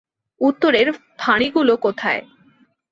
উত্তরের 0.41 0.87
ফাঁড়িগুলো 1.19 1.73
কোথায়? 1.77 2.21